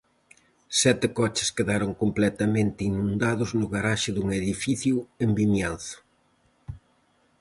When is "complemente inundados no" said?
2.01-3.65